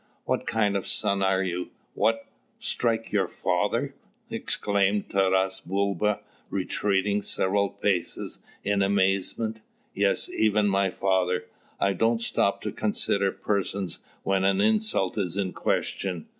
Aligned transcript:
"What 0.25 0.47
kind 0.47 0.75
of 0.75 0.87
son 0.87 1.21
are 1.21 1.43
you? 1.43 1.69
what, 1.93 2.25
strike 2.57 3.11
your 3.11 3.27
father!" 3.27 3.93
exclaimed 4.31 5.11
Taras 5.11 5.61
Bulba, 5.63 6.21
retreating 6.49 7.21
several 7.21 7.69
paces 7.69 8.39
in 8.63 8.81
amazement. 8.81 9.61
"Yes, 9.93 10.27
even 10.27 10.67
my 10.67 10.89
father. 10.89 11.45
I 11.79 11.93
don't 11.93 12.19
stop 12.19 12.61
to 12.63 12.71
consider 12.71 13.31
persons 13.31 13.99
when 14.23 14.43
an 14.43 14.59
insult 14.59 15.19
is 15.19 15.37
in 15.37 15.53
question." 15.53 16.25